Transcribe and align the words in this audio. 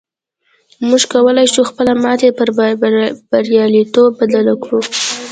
موږ 0.87 1.01
کولی 1.13 1.45
شو 1.53 1.61
خپله 1.69 1.93
ماتې 2.03 2.29
پر 2.37 2.49
برياليتوب 3.31 4.09
بدله 4.19 4.53
کړو. 4.63 4.79